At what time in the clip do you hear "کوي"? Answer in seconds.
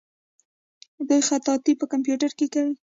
2.53-2.75